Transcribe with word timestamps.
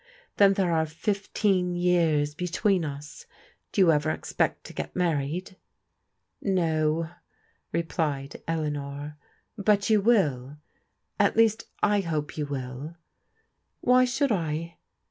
"Then 0.37 0.53
there 0.53 0.71
are 0.71 0.87
fifteen 0.87 1.75
years 1.75 2.33
between 2.33 2.83
us. 2.83 3.27
Do 3.71 3.81
you 3.81 3.91
ever 3.91 4.09
expect 4.09 4.63
to 4.63 4.73
get 4.73 4.95
married? 4.95 5.57
""No," 6.41 7.11
replied 7.71 8.41
Eleanor. 8.47 9.15
*' 9.37 9.57
But 9.69 9.91
you 9.91 10.01
will; 10.01 10.57
at 11.19 11.37
least, 11.37 11.65
I 11.83 11.99
hope 11.99 12.35
you 12.35 12.47
will." 12.47 12.95
"Why 13.81 14.05
should 14.05 14.31
I?" 14.31 14.77